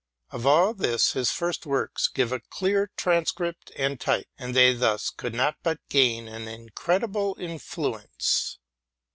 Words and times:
Of 0.31 0.47
all 0.47 0.73
this, 0.73 1.11
his 1.13 1.29
first 1.29 1.67
works 1.67 2.07
give 2.07 2.31
a 2.31 2.39
clear 2.39 2.89
transcript 2.97 3.71
and 3.75 3.99
type; 3.99 4.25
and 4.35 4.55
they 4.55 4.73
thus 4.73 5.11
could 5.11 5.35
not 5.35 5.57
but 5.61 5.79
gain 5.89 6.27
an 6.27 6.47
incredible 6.47 7.35
influ 7.35 8.01
ence. 8.03 8.57